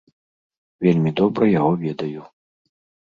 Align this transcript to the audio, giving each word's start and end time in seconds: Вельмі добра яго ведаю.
Вельмі 0.87 1.13
добра 1.21 1.49
яго 1.59 1.71
ведаю. 1.85 2.21